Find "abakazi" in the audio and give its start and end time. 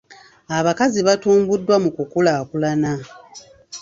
0.57-0.99